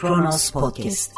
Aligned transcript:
Kronos 0.00 0.50
Podcast. 0.50 1.12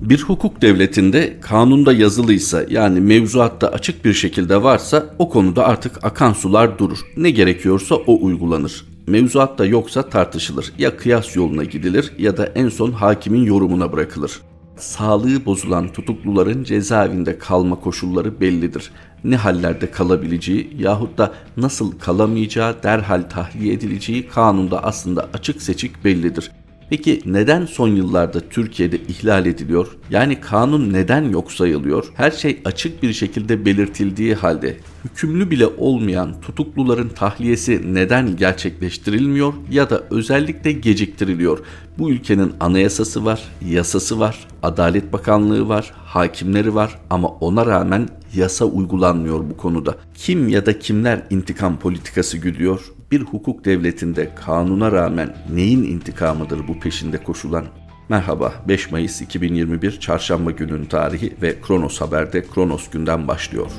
Bir 0.00 0.22
hukuk 0.22 0.62
devletinde 0.62 1.40
kanunda 1.40 1.92
yazılıysa 1.92 2.64
yani 2.70 3.00
mevzuatta 3.00 3.68
açık 3.68 4.04
bir 4.04 4.12
şekilde 4.12 4.62
varsa 4.62 5.06
o 5.18 5.28
konuda 5.28 5.66
artık 5.66 6.04
akan 6.04 6.32
sular 6.32 6.78
durur. 6.78 6.98
Ne 7.16 7.30
gerekiyorsa 7.30 7.94
o 7.94 8.24
uygulanır. 8.24 8.86
Mevzuatta 9.06 9.64
yoksa 9.64 10.02
tartışılır. 10.02 10.72
Ya 10.78 10.96
kıyas 10.96 11.36
yoluna 11.36 11.64
gidilir 11.64 12.12
ya 12.18 12.36
da 12.36 12.46
en 12.46 12.68
son 12.68 12.92
hakimin 12.92 13.44
yorumuna 13.44 13.92
bırakılır. 13.92 14.40
Sağlığı 14.76 15.44
bozulan 15.44 15.92
tutukluların 15.92 16.64
cezaevinde 16.64 17.38
kalma 17.38 17.80
koşulları 17.80 18.40
bellidir. 18.40 18.90
Ne 19.24 19.36
hallerde 19.36 19.90
kalabileceği 19.90 20.76
yahut 20.78 21.18
da 21.18 21.32
nasıl 21.56 21.98
kalamayacağı 21.98 22.82
derhal 22.82 23.22
tahliye 23.22 23.72
edileceği 23.72 24.28
kanunda 24.28 24.84
aslında 24.84 25.28
açık 25.32 25.62
seçik 25.62 26.04
bellidir. 26.04 26.50
Peki 26.90 27.20
neden 27.26 27.66
son 27.66 27.88
yıllarda 27.88 28.40
Türkiye'de 28.40 28.96
ihlal 28.96 29.46
ediliyor? 29.46 29.88
Yani 30.10 30.40
kanun 30.40 30.92
neden 30.92 31.22
yok 31.22 31.52
sayılıyor? 31.52 32.04
Her 32.14 32.30
şey 32.30 32.60
açık 32.64 33.02
bir 33.02 33.12
şekilde 33.12 33.64
belirtildiği 33.64 34.34
halde 34.34 34.76
hükümlü 35.04 35.50
bile 35.50 35.66
olmayan 35.66 36.40
tutukluların 36.40 37.08
tahliyesi 37.08 37.94
neden 37.94 38.36
gerçekleştirilmiyor 38.36 39.52
ya 39.70 39.90
da 39.90 40.02
özellikle 40.10 40.72
geciktiriliyor? 40.72 41.58
Bu 41.98 42.10
ülkenin 42.10 42.52
anayasası 42.60 43.24
var, 43.24 43.42
yasası 43.68 44.20
var, 44.20 44.48
Adalet 44.62 45.12
Bakanlığı 45.12 45.68
var, 45.68 45.92
hakimleri 46.04 46.74
var 46.74 46.98
ama 47.10 47.28
ona 47.28 47.66
rağmen 47.66 48.08
yasa 48.34 48.64
uygulanmıyor 48.64 49.50
bu 49.50 49.56
konuda. 49.56 49.94
Kim 50.14 50.48
ya 50.48 50.66
da 50.66 50.78
kimler 50.78 51.22
intikam 51.30 51.78
politikası 51.78 52.38
güdüyor? 52.38 52.80
Bir 53.10 53.20
hukuk 53.20 53.64
devletinde 53.64 54.34
kanuna 54.34 54.92
rağmen 54.92 55.36
neyin 55.54 55.82
intikamıdır 55.82 56.68
bu 56.68 56.80
peşinde 56.80 57.22
koşulan? 57.22 57.64
Merhaba 58.08 58.52
5 58.68 58.90
Mayıs 58.90 59.20
2021 59.20 60.00
Çarşamba 60.00 60.50
günün 60.50 60.84
tarihi 60.84 61.34
ve 61.42 61.60
Kronos 61.60 62.00
Haber'de 62.00 62.42
Kronos 62.42 62.90
günden 62.90 63.28
başlıyor. 63.28 63.70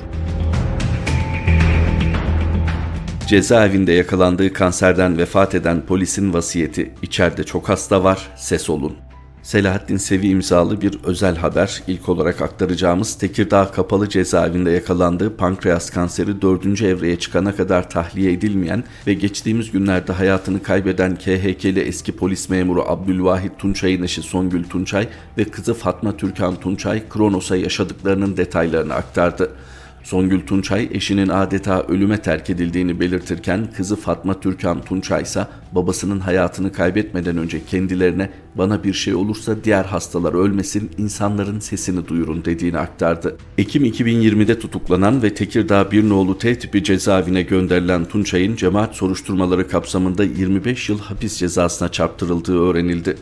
Cezaevinde 3.28 3.92
yakalandığı 3.92 4.52
kanserden 4.52 5.18
vefat 5.18 5.54
eden 5.54 5.86
polisin 5.86 6.32
vasiyeti 6.32 6.94
içeride 7.02 7.44
çok 7.44 7.68
hasta 7.68 8.04
var 8.04 8.28
ses 8.36 8.70
olun. 8.70 8.96
Selahattin 9.42 9.96
Sevi 9.96 10.28
imzalı 10.28 10.80
bir 10.80 10.98
özel 11.04 11.36
haber. 11.36 11.82
İlk 11.86 12.08
olarak 12.08 12.42
aktaracağımız 12.42 13.18
Tekirdağ 13.18 13.70
Kapalı 13.70 14.08
Cezaevinde 14.08 14.70
yakalandığı 14.70 15.36
pankreas 15.36 15.90
kanseri 15.90 16.42
4. 16.42 16.82
evreye 16.82 17.18
çıkana 17.18 17.56
kadar 17.56 17.90
tahliye 17.90 18.32
edilmeyen 18.32 18.84
ve 19.06 19.14
geçtiğimiz 19.14 19.70
günlerde 19.70 20.12
hayatını 20.12 20.62
kaybeden 20.62 21.16
KHK'li 21.16 21.80
eski 21.80 22.12
polis 22.12 22.48
memuru 22.48 22.82
Abdülvahit 22.82 23.58
Tunçay'ın 23.58 24.02
eşi 24.02 24.22
Songül 24.22 24.64
Tunçay 24.64 25.08
ve 25.38 25.44
kızı 25.44 25.74
Fatma 25.74 26.16
Türkan 26.16 26.56
Tunçay 26.56 27.08
Kronos'a 27.08 27.56
yaşadıklarının 27.56 28.36
detaylarını 28.36 28.94
aktardı. 28.94 29.50
Songül 30.04 30.40
Tunçay 30.40 30.88
eşinin 30.92 31.28
adeta 31.28 31.82
ölüme 31.82 32.22
terk 32.22 32.50
edildiğini 32.50 33.00
belirtirken 33.00 33.68
kızı 33.76 33.96
Fatma 33.96 34.40
Türkan 34.40 34.82
Tunçay 34.82 35.22
ise 35.22 35.46
babasının 35.72 36.20
hayatını 36.20 36.72
kaybetmeden 36.72 37.36
önce 37.36 37.64
kendilerine 37.64 38.30
bana 38.54 38.84
bir 38.84 38.92
şey 38.92 39.14
olursa 39.14 39.64
diğer 39.64 39.84
hastalar 39.84 40.32
ölmesin 40.32 40.90
insanların 40.98 41.60
sesini 41.60 42.08
duyurun 42.08 42.44
dediğini 42.44 42.78
aktardı. 42.78 43.36
Ekim 43.58 43.84
2020'de 43.84 44.58
tutuklanan 44.58 45.22
ve 45.22 45.34
Tekirdağ 45.34 45.90
Birnoğlu 45.90 46.38
T 46.38 46.58
tipi 46.58 46.84
cezaevine 46.84 47.42
gönderilen 47.42 48.04
Tunçay'ın 48.04 48.56
cemaat 48.56 48.94
soruşturmaları 48.96 49.68
kapsamında 49.68 50.24
25 50.24 50.88
yıl 50.88 50.98
hapis 50.98 51.38
cezasına 51.38 51.88
çarptırıldığı 51.88 52.60
öğrenildi. 52.60 53.16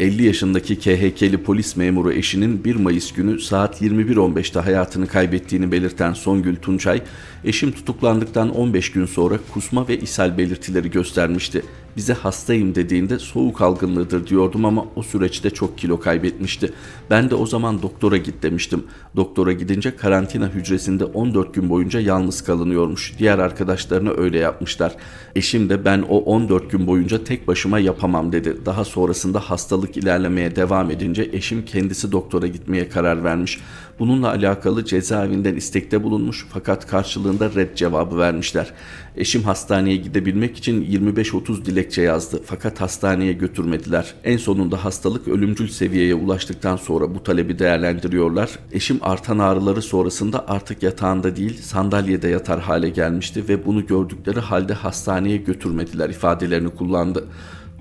50 0.00 0.22
yaşındaki 0.22 0.78
KHK'li 0.78 1.42
polis 1.42 1.76
memuru 1.76 2.12
eşinin 2.12 2.64
1 2.64 2.76
Mayıs 2.76 3.12
günü 3.12 3.40
saat 3.40 3.82
21.15'te 3.82 4.60
hayatını 4.60 5.06
kaybettiğini 5.06 5.72
belirten 5.72 6.12
Songül 6.12 6.56
Tunçay, 6.56 7.02
eşim 7.44 7.72
tutuklandıktan 7.72 8.54
15 8.54 8.92
gün 8.92 9.06
sonra 9.06 9.38
kusma 9.52 9.88
ve 9.88 9.98
ishal 9.98 10.38
belirtileri 10.38 10.90
göstermişti 10.90 11.62
bize 11.96 12.12
hastayım 12.12 12.74
dediğinde 12.74 13.18
soğuk 13.18 13.60
algınlığıdır 13.60 14.26
diyordum 14.26 14.64
ama 14.64 14.84
o 14.96 15.02
süreçte 15.02 15.50
çok 15.50 15.78
kilo 15.78 16.00
kaybetmişti. 16.00 16.72
Ben 17.10 17.30
de 17.30 17.34
o 17.34 17.46
zaman 17.46 17.82
doktora 17.82 18.16
git 18.16 18.42
demiştim. 18.42 18.84
Doktora 19.16 19.52
gidince 19.52 19.96
karantina 19.96 20.48
hücresinde 20.48 21.04
14 21.04 21.54
gün 21.54 21.70
boyunca 21.70 22.00
yalnız 22.00 22.44
kalınıyormuş. 22.44 23.12
Diğer 23.18 23.38
arkadaşlarına 23.38 24.10
öyle 24.10 24.38
yapmışlar. 24.38 24.96
Eşim 25.36 25.68
de 25.68 25.84
ben 25.84 26.04
o 26.08 26.18
14 26.18 26.70
gün 26.70 26.86
boyunca 26.86 27.24
tek 27.24 27.48
başıma 27.48 27.78
yapamam 27.78 28.32
dedi. 28.32 28.56
Daha 28.66 28.84
sonrasında 28.84 29.40
hastalık 29.40 29.96
ilerlemeye 29.96 30.56
devam 30.56 30.90
edince 30.90 31.30
eşim 31.32 31.64
kendisi 31.64 32.12
doktora 32.12 32.46
gitmeye 32.46 32.88
karar 32.88 33.24
vermiş. 33.24 33.60
Bununla 33.98 34.28
alakalı 34.28 34.84
cezaevinden 34.84 35.54
istekte 35.54 36.02
bulunmuş 36.02 36.46
fakat 36.50 36.86
karşılığında 36.86 37.54
red 37.54 37.74
cevabı 37.74 38.18
vermişler. 38.18 38.72
Eşim 39.16 39.42
hastaneye 39.42 39.96
gidebilmek 39.96 40.56
için 40.56 40.84
25-30 40.84 41.64
dilekçe 41.64 42.02
yazdı 42.02 42.40
fakat 42.44 42.80
hastaneye 42.80 43.32
götürmediler. 43.32 44.14
En 44.24 44.36
sonunda 44.36 44.84
hastalık 44.84 45.28
ölümcül 45.28 45.68
seviyeye 45.68 46.14
ulaştıktan 46.14 46.76
sonra 46.76 47.14
bu 47.14 47.22
talebi 47.22 47.58
değerlendiriyorlar. 47.58 48.50
Eşim 48.72 48.98
artan 49.02 49.38
ağrıları 49.38 49.82
sonrasında 49.82 50.48
artık 50.48 50.82
yatağında 50.82 51.36
değil 51.36 51.62
sandalyede 51.62 52.28
yatar 52.28 52.60
hale 52.60 52.88
gelmişti 52.88 53.48
ve 53.48 53.66
bunu 53.66 53.86
gördükleri 53.86 54.40
halde 54.40 54.74
hastaneye 54.74 55.36
götürmediler 55.36 56.10
ifadelerini 56.10 56.70
kullandı. 56.70 57.24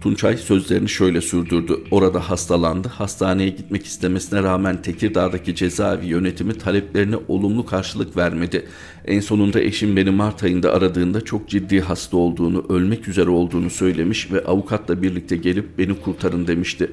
Tunçay 0.05 0.37
sözlerini 0.37 0.89
şöyle 0.89 1.21
sürdürdü. 1.21 1.77
Orada 1.91 2.29
hastalandı. 2.29 2.87
Hastaneye 2.87 3.49
gitmek 3.49 3.85
istemesine 3.85 4.43
rağmen 4.43 4.81
Tekirdağ'daki 4.81 5.55
cezaevi 5.55 6.05
yönetimi 6.05 6.53
taleplerine 6.53 7.15
olumlu 7.27 7.65
karşılık 7.65 8.17
vermedi. 8.17 8.65
En 9.05 9.19
sonunda 9.19 9.61
eşim 9.61 9.95
beni 9.95 10.09
Mart 10.09 10.43
ayında 10.43 10.73
aradığında 10.73 11.21
çok 11.21 11.49
ciddi 11.49 11.81
hasta 11.81 12.17
olduğunu, 12.17 12.65
ölmek 12.69 13.07
üzere 13.07 13.29
olduğunu 13.29 13.69
söylemiş 13.69 14.31
ve 14.31 14.45
avukatla 14.45 15.01
birlikte 15.01 15.35
gelip 15.37 15.77
beni 15.77 16.01
kurtarın 16.01 16.47
demişti. 16.47 16.91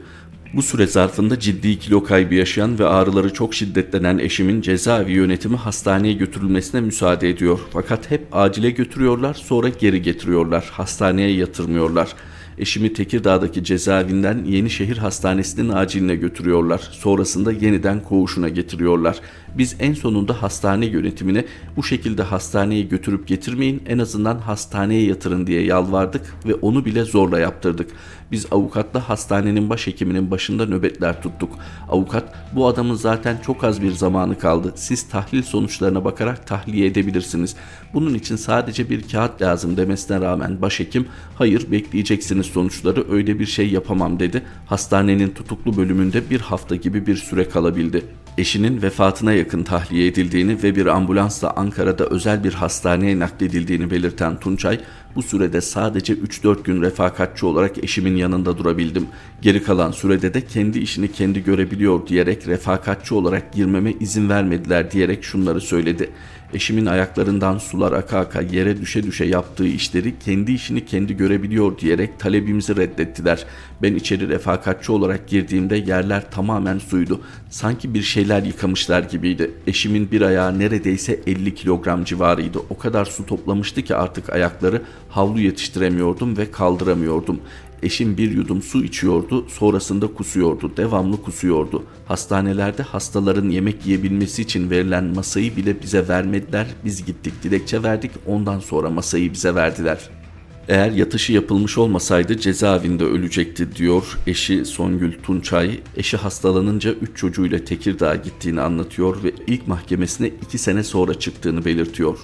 Bu 0.55 0.63
süre 0.63 0.87
zarfında 0.87 1.41
ciddi 1.41 1.79
kilo 1.79 2.05
kaybı 2.05 2.35
yaşayan 2.35 2.79
ve 2.79 2.87
ağrıları 2.87 3.33
çok 3.33 3.55
şiddetlenen 3.55 4.19
eşimin 4.19 4.61
cezaevi 4.61 5.13
yönetimi 5.13 5.57
hastaneye 5.57 6.13
götürülmesine 6.15 6.81
müsaade 6.81 7.31
ediyor. 7.31 7.61
Fakat 7.73 8.11
hep 8.11 8.27
acile 8.33 8.71
götürüyorlar 8.71 9.35
sonra 9.35 9.69
geri 9.69 10.03
getiriyorlar. 10.03 10.69
Hastaneye 10.73 11.31
yatırmıyorlar.'' 11.31 12.32
Eşimi 12.59 12.93
Tekirdağ'daki 12.93 13.65
cezaevinden 13.65 14.45
Yenişehir 14.45 14.97
Hastanesi'nin 14.97 15.69
aciline 15.69 16.17
götürüyorlar. 16.17 16.79
Sonrasında 16.93 17.53
yeniden 17.53 18.03
koğuşuna 18.03 18.49
getiriyorlar. 18.49 19.21
Biz 19.59 19.77
en 19.81 19.93
sonunda 19.93 20.43
hastane 20.43 20.87
yönetimine 20.87 21.45
bu 21.77 21.83
şekilde 21.83 22.23
hastaneye 22.23 22.83
götürüp 22.83 23.29
getirmeyin 23.29 23.83
en 23.87 23.99
azından 23.99 24.39
hastaneye 24.39 25.07
yatırın 25.07 25.47
diye 25.47 25.63
yalvardık 25.63 26.35
ve 26.47 26.55
onu 26.55 26.85
bile 26.85 27.05
zorla 27.05 27.39
yaptırdık. 27.39 27.91
Biz 28.33 28.47
avukatla 28.51 29.09
hastanenin 29.09 29.71
başhekiminin 29.71 30.31
başında 30.31 30.67
nöbetler 30.67 31.23
tuttuk. 31.23 31.59
Avukat 31.89 32.35
bu 32.55 32.67
adamın 32.67 32.95
zaten 32.95 33.39
çok 33.47 33.65
az 33.65 33.83
bir 33.83 33.93
zamanı 33.93 34.39
kaldı. 34.39 34.73
Siz 34.75 35.09
tahlil 35.09 35.43
sonuçlarına 35.43 36.05
bakarak 36.05 36.47
tahliye 36.47 36.87
edebilirsiniz. 36.87 37.57
Bunun 37.95 38.15
için 38.15 38.37
sadece 38.37 38.91
bir 38.91 39.09
kağıt 39.09 39.43
lazım 39.43 39.77
demesine 39.77 40.21
rağmen 40.21 40.63
başhekim 40.63 41.07
hayır 41.35 41.71
bekleyeceksiniz 41.71 42.47
sonuçları 42.47 43.13
öyle 43.13 43.39
bir 43.39 43.47
şey 43.47 43.71
yapamam 43.71 44.21
dedi. 44.21 44.43
Hastanenin 44.67 45.31
tutuklu 45.31 45.77
bölümünde 45.77 46.31
bir 46.31 46.41
hafta 46.41 46.77
gibi 46.77 47.07
bir 47.07 47.17
süre 47.17 47.49
kalabildi. 47.49 48.05
Eşinin 48.39 48.83
vefatına 48.83 49.33
yakın 49.33 49.63
tahliye 49.63 50.07
edildiğini 50.07 50.63
ve 50.63 50.77
bir 50.77 50.87
ambulansla 50.87 51.51
Ankara'da 51.51 52.07
özel 52.07 52.45
bir 52.45 52.53
hastaneye 52.53 53.19
nakledildiğini 53.19 53.91
belirten 53.91 54.41
Tunçay, 54.41 54.81
bu 55.17 55.23
sürede 55.23 55.61
sadece 55.61 56.15
3-4 56.15 56.63
gün 56.63 56.83
refakatçi 56.83 57.47
olarak 57.47 57.85
eşimin 57.85 58.17
yanında 58.17 58.59
durabildim. 58.59 59.07
Geri 59.43 59.63
kalan 59.63 59.91
sürede 59.91 60.35
de 60.35 60.47
kendi 60.47 60.79
işini 60.79 61.13
kendi 61.13 61.45
görebiliyor 61.45 62.07
diyerek 62.07 62.47
refakatçi 62.47 63.15
olarak 63.15 63.53
girmeme 63.53 63.93
izin 64.01 64.29
vermediler 64.29 64.91
diyerek 64.91 65.25
şunları 65.25 65.61
söyledi. 65.61 66.11
Eşimin 66.55 66.87
ayaklarından 66.87 67.59
sular 67.59 67.93
aka 67.93 68.19
aka 68.19 68.41
yere 68.41 68.81
düşe 68.81 69.03
düşe 69.03 69.25
yaptığı 69.25 69.67
işleri 69.67 70.19
kendi 70.19 70.53
işini 70.53 70.87
kendi 70.87 71.17
görebiliyor 71.17 71.79
diyerek 71.79 72.21
talebimizi 72.21 72.77
reddettiler. 72.77 73.45
Ben 73.83 73.95
içeri 73.95 74.29
refakatçi 74.29 74.93
olarak 74.93 75.29
girdiğimde 75.29 75.77
yerler 75.77 76.31
tamamen 76.31 76.79
suydu. 76.79 77.21
Sanki 77.51 77.95
bir 77.95 78.03
şeyler 78.03 78.43
yıkamışlar 78.43 79.03
gibiydi. 79.03 79.51
Eşimin 79.67 80.11
bir 80.11 80.21
ayağı 80.21 80.59
neredeyse 80.59 81.21
50 81.27 81.55
kilogram 81.55 82.05
civarıydı. 82.05 82.59
O 82.71 82.79
kadar 82.79 83.05
su 83.05 83.27
toplamıştı 83.27 83.83
ki 83.83 83.97
artık 83.97 84.31
ayakları 84.31 84.83
havlu 85.09 85.41
yetiştiremiyordum 85.41 86.37
ve 86.37 86.51
kaldıramıyordum. 86.51 87.41
Eşim 87.83 88.17
bir 88.17 88.31
yudum 88.31 88.63
su 88.63 88.85
içiyordu, 88.85 89.49
sonrasında 89.49 90.07
kusuyordu, 90.07 90.73
devamlı 90.77 91.23
kusuyordu. 91.23 91.83
Hastanelerde 92.07 92.83
hastaların 92.83 93.49
yemek 93.49 93.87
yiyebilmesi 93.87 94.43
için 94.43 94.71
verilen 94.71 95.05
masayı 95.05 95.57
bile 95.57 95.83
bize 95.83 96.09
vermediler. 96.09 96.67
Biz 96.85 97.05
gittik 97.05 97.43
dilekçe 97.43 97.83
verdik, 97.83 98.11
ondan 98.27 98.61
sonra 98.61 98.91
masayı 98.91 99.33
bize 99.33 99.55
verdiler.'' 99.55 100.23
Eğer 100.69 100.91
yatışı 100.91 101.33
yapılmış 101.33 101.79
olmasaydı 101.79 102.39
cezaevinde 102.39 103.05
ölecekti 103.05 103.77
diyor 103.77 104.19
eşi 104.27 104.65
Songül 104.65 105.13
Tunçay. 105.23 105.81
Eşi 105.97 106.17
hastalanınca 106.17 106.93
3 106.93 107.17
çocuğuyla 107.17 107.65
Tekirdağ'a 107.65 108.17
gittiğini 108.17 108.61
anlatıyor 108.61 109.25
ve 109.25 109.33
ilk 109.47 109.69
mahkemesine 109.69 110.31
2 110.47 110.59
sene 110.59 110.85
sonra 110.85 111.15
çıktığını 111.15 111.65
belirtiyor 111.65 112.19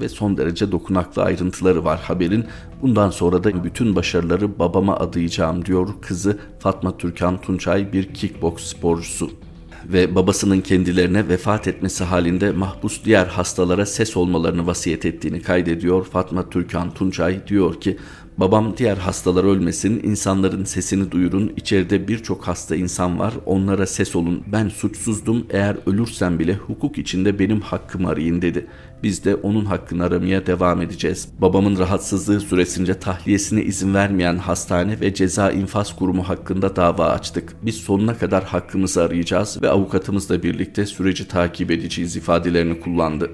ve 0.00 0.08
son 0.08 0.36
derece 0.36 0.72
dokunaklı 0.72 1.22
ayrıntıları 1.22 1.84
var 1.84 2.00
haberin. 2.00 2.44
Bundan 2.82 3.10
sonra 3.10 3.44
da 3.44 3.64
bütün 3.64 3.96
başarıları 3.96 4.58
babama 4.58 4.96
adayacağım 4.96 5.64
diyor 5.64 5.88
kızı 6.02 6.38
Fatma 6.58 6.96
Türkan 6.96 7.40
Tunçay 7.40 7.92
bir 7.92 8.14
kickbox 8.14 8.62
sporcusu 8.62 9.30
ve 9.86 10.14
babasının 10.14 10.60
kendilerine 10.60 11.28
vefat 11.28 11.68
etmesi 11.68 12.04
halinde 12.04 12.52
mahpus 12.52 13.04
diğer 13.04 13.26
hastalara 13.26 13.86
ses 13.86 14.16
olmalarını 14.16 14.66
vasiyet 14.66 15.04
ettiğini 15.06 15.42
kaydediyor. 15.42 16.04
Fatma 16.04 16.50
Türkan 16.50 16.94
Tunçay 16.94 17.48
diyor 17.48 17.80
ki 17.80 17.96
Babam 18.38 18.76
diğer 18.76 18.96
hastalar 18.96 19.44
ölmesin, 19.44 20.00
insanların 20.04 20.64
sesini 20.64 21.10
duyurun. 21.10 21.52
İçeride 21.56 22.08
birçok 22.08 22.48
hasta 22.48 22.76
insan 22.76 23.18
var. 23.18 23.34
Onlara 23.46 23.86
ses 23.86 24.16
olun. 24.16 24.42
Ben 24.52 24.68
suçsuzdum. 24.68 25.46
Eğer 25.50 25.76
ölürsem 25.86 26.38
bile 26.38 26.54
hukuk 26.54 26.98
içinde 26.98 27.38
benim 27.38 27.60
hakkımı 27.60 28.08
arayın 28.08 28.42
dedi. 28.42 28.66
Biz 29.02 29.24
de 29.24 29.34
onun 29.34 29.64
hakkını 29.64 30.04
aramaya 30.04 30.46
devam 30.46 30.82
edeceğiz. 30.82 31.28
Babamın 31.38 31.78
rahatsızlığı 31.78 32.40
süresince 32.40 32.94
tahliyesine 32.94 33.62
izin 33.62 33.94
vermeyen 33.94 34.36
hastane 34.36 35.00
ve 35.00 35.14
ceza 35.14 35.50
infaz 35.50 35.96
kurumu 35.96 36.28
hakkında 36.28 36.76
dava 36.76 37.06
açtık. 37.06 37.56
Biz 37.62 37.74
sonuna 37.74 38.18
kadar 38.18 38.44
hakkımızı 38.44 39.02
arayacağız 39.02 39.62
ve 39.62 39.68
avukatımızla 39.68 40.42
birlikte 40.42 40.86
süreci 40.86 41.28
takip 41.28 41.70
edeceğiz 41.70 42.16
ifadelerini 42.16 42.80
kullandı. 42.80 43.30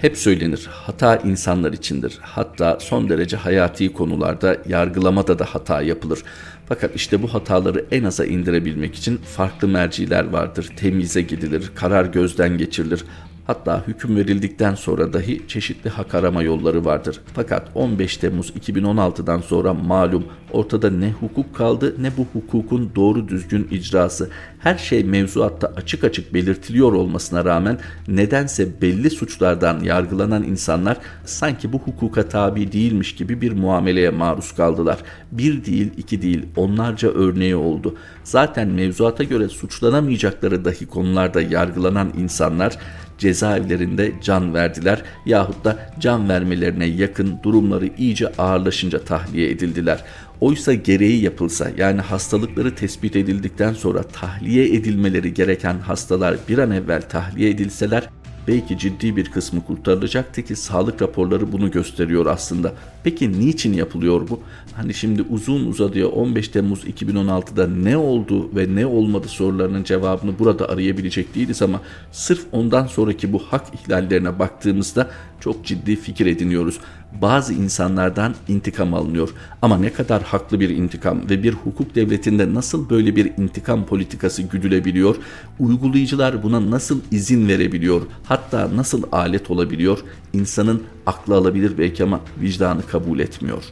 Hep 0.00 0.16
söylenir, 0.16 0.68
hata 0.70 1.16
insanlar 1.16 1.72
içindir. 1.72 2.18
Hatta 2.20 2.78
son 2.80 3.08
derece 3.08 3.36
hayati 3.36 3.92
konularda 3.92 4.56
yargılamada 4.68 5.38
da 5.38 5.44
hata 5.44 5.82
yapılır. 5.82 6.22
Fakat 6.68 6.96
işte 6.96 7.22
bu 7.22 7.34
hataları 7.34 7.84
en 7.90 8.04
aza 8.04 8.24
indirebilmek 8.24 8.94
için 8.94 9.16
farklı 9.16 9.68
merciler 9.68 10.24
vardır. 10.24 10.68
Temize 10.76 11.22
gidilir, 11.22 11.70
karar 11.74 12.04
gözden 12.04 12.58
geçirilir. 12.58 13.04
Hatta 13.48 13.84
hüküm 13.86 14.16
verildikten 14.16 14.74
sonra 14.74 15.12
dahi 15.12 15.48
çeşitli 15.48 15.90
hak 15.90 16.14
arama 16.14 16.42
yolları 16.42 16.84
vardır. 16.84 17.20
Fakat 17.34 17.68
15 17.74 18.16
Temmuz 18.16 18.50
2016'dan 18.50 19.40
sonra 19.40 19.74
malum 19.74 20.24
ortada 20.52 20.90
ne 20.90 21.10
hukuk 21.10 21.54
kaldı 21.54 21.94
ne 21.98 22.10
bu 22.16 22.26
hukukun 22.32 22.90
doğru 22.96 23.28
düzgün 23.28 23.68
icrası. 23.70 24.30
Her 24.58 24.78
şey 24.78 25.04
mevzuatta 25.04 25.72
açık 25.76 26.04
açık 26.04 26.34
belirtiliyor 26.34 26.92
olmasına 26.92 27.44
rağmen 27.44 27.78
nedense 28.08 28.82
belli 28.82 29.10
suçlardan 29.10 29.80
yargılanan 29.80 30.42
insanlar 30.42 30.96
sanki 31.24 31.72
bu 31.72 31.78
hukuka 31.78 32.28
tabi 32.28 32.72
değilmiş 32.72 33.14
gibi 33.14 33.40
bir 33.40 33.52
muameleye 33.52 34.10
maruz 34.10 34.52
kaldılar. 34.52 34.98
Bir 35.32 35.64
değil, 35.64 35.90
iki 35.96 36.22
değil, 36.22 36.46
onlarca 36.56 37.08
örneği 37.08 37.56
oldu. 37.56 37.96
Zaten 38.24 38.68
mevzuata 38.68 39.24
göre 39.24 39.48
suçlanamayacakları 39.48 40.64
dahi 40.64 40.86
konularda 40.86 41.42
yargılanan 41.42 42.12
insanlar 42.18 42.78
cezaevlerinde 43.18 44.12
can 44.22 44.54
verdiler 44.54 45.02
yahut 45.26 45.64
da 45.64 45.90
can 46.00 46.28
vermelerine 46.28 46.86
yakın 46.86 47.40
durumları 47.42 47.88
iyice 47.98 48.32
ağırlaşınca 48.38 48.98
tahliye 49.04 49.50
edildiler. 49.50 50.04
Oysa 50.40 50.74
gereği 50.74 51.22
yapılsa 51.22 51.70
yani 51.76 52.00
hastalıkları 52.00 52.74
tespit 52.74 53.16
edildikten 53.16 53.72
sonra 53.72 54.02
tahliye 54.02 54.74
edilmeleri 54.74 55.34
gereken 55.34 55.78
hastalar 55.78 56.36
bir 56.48 56.58
an 56.58 56.70
evvel 56.70 57.02
tahliye 57.02 57.50
edilseler 57.50 58.08
belki 58.48 58.78
ciddi 58.78 59.16
bir 59.16 59.30
kısmı 59.30 59.64
kurtarılacaktı 59.64 60.42
ki 60.42 60.56
sağlık 60.56 61.02
raporları 61.02 61.52
bunu 61.52 61.70
gösteriyor 61.70 62.26
aslında. 62.26 62.72
Peki 63.04 63.40
niçin 63.40 63.72
yapılıyor 63.72 64.28
bu? 64.28 64.40
Hani 64.74 64.94
şimdi 64.94 65.22
uzun 65.22 65.66
uzadıya 65.66 66.08
15 66.08 66.48
Temmuz 66.48 66.84
2016'da 66.84 67.66
ne 67.66 67.96
oldu 67.96 68.56
ve 68.56 68.74
ne 68.74 68.86
olmadı 68.86 69.28
sorularının 69.28 69.84
cevabını 69.84 70.38
burada 70.38 70.68
arayabilecek 70.68 71.34
değiliz 71.34 71.62
ama 71.62 71.80
sırf 72.12 72.46
ondan 72.52 72.86
sonraki 72.86 73.32
bu 73.32 73.38
hak 73.38 73.64
ihlallerine 73.74 74.38
baktığımızda 74.38 75.10
çok 75.40 75.64
ciddi 75.64 75.96
fikir 75.96 76.26
ediniyoruz. 76.26 76.78
Bazı 77.12 77.54
insanlardan 77.54 78.34
intikam 78.48 78.94
alınıyor. 78.94 79.28
Ama 79.62 79.78
ne 79.78 79.92
kadar 79.92 80.22
haklı 80.22 80.60
bir 80.60 80.70
intikam 80.70 81.30
ve 81.30 81.42
bir 81.42 81.52
hukuk 81.52 81.94
devletinde 81.94 82.54
nasıl 82.54 82.90
böyle 82.90 83.16
bir 83.16 83.32
intikam 83.38 83.86
politikası 83.86 84.42
güdülebiliyor? 84.42 85.16
Uygulayıcılar 85.58 86.42
buna 86.42 86.70
nasıl 86.70 87.00
izin 87.10 87.48
verebiliyor? 87.48 88.02
Hatta 88.24 88.76
nasıl 88.76 89.02
alet 89.12 89.50
olabiliyor? 89.50 89.98
İnsanın 90.32 90.82
aklı 91.06 91.34
alabilir 91.34 91.78
belki 91.78 92.02
ama 92.02 92.20
vicdanı 92.40 92.82
kabul 92.86 93.18
etmiyor. 93.18 93.62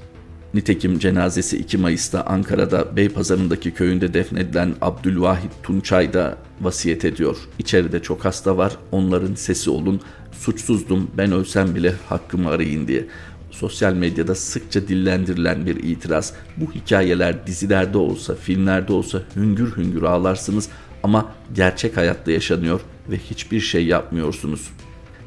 Nitekim 0.55 0.99
cenazesi 0.99 1.59
2 1.59 1.79
Mayıs'ta 1.79 2.23
Ankara'da 2.23 2.97
Beypazarı'ndaki 2.97 3.71
köyünde 3.71 4.15
defnedilen 4.15 4.75
Abdülvahit 4.81 5.50
Tunçay 5.62 6.12
da 6.12 6.38
vasiyet 6.61 7.05
ediyor. 7.05 7.37
İçeride 7.59 8.03
çok 8.03 8.25
hasta 8.25 8.56
var, 8.56 8.77
onların 8.93 9.35
sesi 9.35 9.71
olun, 9.71 10.00
suçsuzdum 10.41 11.11
ben 11.17 11.33
ölsem 11.33 11.75
bile 11.75 11.94
hakkımı 12.09 12.50
arayın 12.50 12.88
diye. 12.88 13.06
Sosyal 13.50 13.94
medyada 13.94 14.35
sıkça 14.35 14.88
dillendirilen 14.88 15.67
bir 15.67 15.77
itiraz. 15.77 16.33
Bu 16.56 16.73
hikayeler 16.73 17.47
dizilerde 17.47 17.99
olsa, 17.99 18.35
filmlerde 18.35 18.93
olsa 18.93 19.23
hüngür 19.37 19.77
hüngür 19.77 20.03
ağlarsınız 20.03 20.69
ama 21.03 21.33
gerçek 21.55 21.97
hayatta 21.97 22.33
yaşanıyor 22.33 22.81
ve 23.11 23.19
hiçbir 23.19 23.61
şey 23.61 23.87
yapmıyorsunuz. 23.87 24.71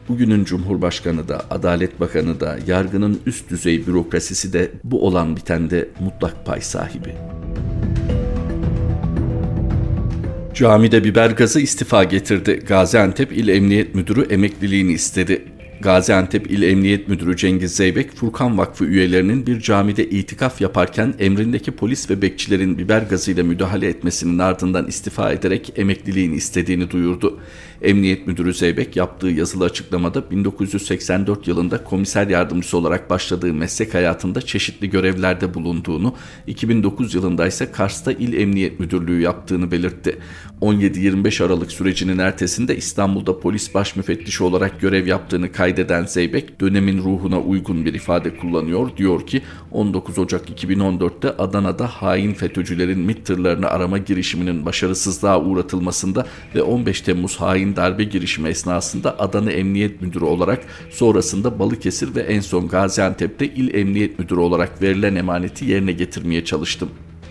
Bugünün 0.09 0.43
Cumhurbaşkanı 0.43 1.27
da, 1.27 1.41
Adalet 1.49 1.99
Bakanı 1.99 2.39
da, 2.39 2.57
yargının 2.67 3.19
üst 3.25 3.49
düzey 3.49 3.87
bürokrasisi 3.87 4.53
de 4.53 4.71
bu 4.83 5.07
olan 5.07 5.35
bitende 5.35 5.89
mutlak 5.99 6.45
pay 6.45 6.61
sahibi. 6.61 7.15
Camide 10.59 11.03
biber 11.03 11.29
gazı 11.29 11.59
istifa 11.59 12.03
getirdi. 12.03 12.59
Gaziantep 12.67 13.31
İl 13.31 13.47
Emniyet 13.47 13.95
Müdürü 13.95 14.21
emekliliğini 14.33 14.93
istedi. 14.93 15.43
Gaziantep 15.81 16.51
İl 16.51 16.61
Emniyet 16.61 17.07
Müdürü 17.07 17.37
Cengiz 17.37 17.75
Zeybek, 17.75 18.11
Furkan 18.15 18.57
Vakfı 18.57 18.85
üyelerinin 18.85 19.47
bir 19.47 19.59
camide 19.59 20.09
itikaf 20.09 20.61
yaparken 20.61 21.13
emrindeki 21.19 21.71
polis 21.71 22.09
ve 22.09 22.21
bekçilerin 22.21 22.77
biber 22.77 23.01
gazıyla 23.01 23.43
müdahale 23.43 23.87
etmesinin 23.87 24.39
ardından 24.39 24.87
istifa 24.87 25.31
ederek 25.31 25.73
emekliliğini 25.75 26.35
istediğini 26.35 26.91
duyurdu. 26.91 27.39
Emniyet 27.81 28.27
Müdürü 28.27 28.53
Zeybek 28.53 28.95
yaptığı 28.95 29.27
yazılı 29.27 29.65
açıklamada 29.65 30.31
1984 30.31 31.47
yılında 31.47 31.83
komiser 31.83 32.27
yardımcısı 32.27 32.77
olarak 32.77 33.09
başladığı 33.09 33.53
meslek 33.53 33.93
hayatında 33.93 34.41
çeşitli 34.41 34.89
görevlerde 34.89 35.53
bulunduğunu, 35.53 36.15
2009 36.47 37.15
yılında 37.15 37.47
ise 37.47 37.71
Kars'ta 37.71 38.11
İl 38.11 38.33
Emniyet 38.33 38.79
Müdürlüğü 38.79 39.21
yaptığını 39.21 39.71
belirtti. 39.71 40.19
17-25 40.61 41.45
Aralık 41.45 41.71
sürecinin 41.71 42.17
ertesinde 42.17 42.77
İstanbul'da 42.77 43.39
polis 43.39 43.73
baş 43.73 43.95
müfettişi 43.95 44.43
olarak 44.43 44.81
görev 44.81 45.07
yaptığını 45.07 45.51
kaydeden 45.51 46.05
Zeybek, 46.05 46.61
dönemin 46.61 46.97
ruhuna 46.97 47.39
uygun 47.39 47.85
bir 47.85 47.93
ifade 47.93 48.37
kullanıyor. 48.37 48.89
Diyor 48.97 49.27
ki 49.27 49.41
19 49.71 50.19
Ocak 50.19 50.49
2014'te 50.49 51.29
Adana'da 51.37 51.87
hain 51.87 52.33
FETÖ'cülerin 52.33 52.99
MİT 52.99 53.25
tırlarını 53.25 53.67
arama 53.67 53.97
girişiminin 53.97 54.65
başarısızlığa 54.65 55.41
uğratılmasında 55.41 56.25
ve 56.55 56.61
15 56.61 57.01
Temmuz 57.01 57.37
hain 57.37 57.68
hain 57.69 57.75
darbe 57.75 58.03
girişimi 58.03 58.49
esnasında 58.49 59.19
Adana 59.19 59.51
Emniyet 59.51 60.01
Müdürü 60.01 60.25
olarak 60.25 60.59
sonrasında 60.91 61.59
Balıkesir 61.59 62.15
ve 62.15 62.21
en 62.21 62.41
son 62.41 62.67
Gaziantep'te 62.67 63.45
İl 63.45 63.73
Emniyet 63.73 64.19
Müdürü 64.19 64.39
olarak 64.39 64.81
verilen 64.81 65.15
emaneti 65.15 65.65
yerine 65.65 65.91
getirmeye 65.91 66.45
çalıştım. 66.45 66.89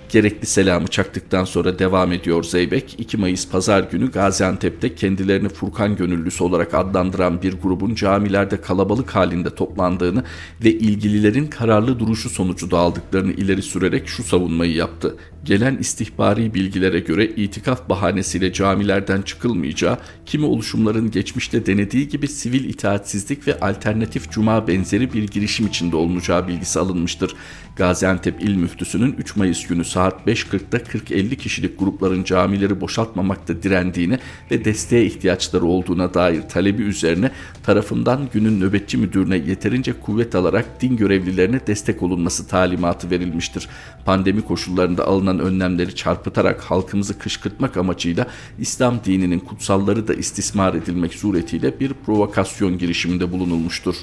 Gerekli 0.09 0.47
selamı 0.47 0.89
çaktıktan 0.89 1.45
sonra 1.45 1.79
devam 1.79 2.13
ediyor 2.13 2.45
Zeybek. 2.45 2.95
2 2.99 3.17
Mayıs 3.17 3.49
pazar 3.49 3.83
günü 3.83 4.11
Gaziantep'te 4.11 4.95
kendilerini 4.95 5.49
Furkan 5.49 5.97
gönüllüsü 5.97 6.45
olarak 6.45 6.75
adlandıran 6.75 7.43
bir 7.43 7.53
grubun 7.53 7.95
camilerde 7.95 8.61
kalabalık 8.61 9.11
halinde 9.15 9.55
toplandığını 9.55 10.25
ve 10.65 10.71
ilgililerin 10.71 11.47
kararlı 11.47 11.99
duruşu 11.99 12.31
sonucu 12.31 12.71
da 12.71 12.79
aldıklarını 12.79 13.33
ileri 13.33 13.63
sürerek 13.63 14.09
şu 14.09 14.23
savunmayı 14.23 14.73
yaptı. 14.73 15.17
Gelen 15.49 15.77
istihbari 15.77 16.55
bilgilere 16.55 17.01
göre 17.01 17.27
itikaf 17.27 17.89
bahanesiyle 17.89 18.53
camilerden 18.53 19.23
çıkılmayacağı, 19.23 19.99
kimi 20.27 20.45
oluşumların 20.47 21.11
geçmişte 21.11 21.67
denediği 21.67 22.09
gibi 22.09 22.29
sivil 22.29 22.65
itaatsizlik 22.65 23.49
ve 23.49 23.61
alternatif 23.61 24.31
cuma 24.31 24.69
benzeri 24.69 25.13
bir 25.13 25.23
girişim 25.23 25.67
içinde 25.67 25.97
olunacağı 25.97 26.49
bilgisi 26.49 26.79
alınmıştır. 26.79 27.35
Gaziantep 27.77 28.43
İl 28.43 28.57
Müftüsü'nün 28.57 29.13
3 29.19 29.37
Mayıs 29.37 29.67
günü 29.67 29.85
saat 29.85 30.27
5.40'da 30.27 30.77
40-50 30.77 31.37
kişilik 31.37 31.79
grupların 31.79 32.25
camileri 32.25 32.81
boşaltmamakta 32.81 33.63
direndiğini 33.63 34.19
ve 34.51 34.65
desteğe 34.65 35.05
ihtiyaçları 35.05 35.65
olduğuna 35.65 36.15
dair 36.15 36.43
talebi 36.43 36.83
üzerine 36.83 37.31
tarafından 37.63 38.29
günün 38.33 38.61
nöbetçi 38.61 38.99
müdürüne 38.99 39.37
yeterince 39.37 39.93
kuvvet 39.93 40.35
alarak 40.35 40.83
din 40.83 40.97
görevlilerine 40.97 41.67
destek 41.67 42.03
olunması 42.03 42.49
talimatı 42.49 43.11
verilmiştir. 43.11 43.69
Pandemi 44.05 44.43
koşullarında 44.43 45.07
alınan 45.07 45.38
önlemleri 45.39 45.95
çarpıtarak 45.95 46.61
halkımızı 46.61 47.19
kışkırtmak 47.19 47.77
amacıyla 47.77 48.27
İslam 48.59 49.05
dininin 49.05 49.39
kutsalları 49.39 50.09
da 50.09 50.15
istismar 50.15 50.75
edilmek 50.75 51.15
suretiyle 51.15 51.81
bir 51.81 51.93
provokasyon 51.93 52.79
girişiminde 52.79 53.33
bulunulmuştur. 53.33 53.97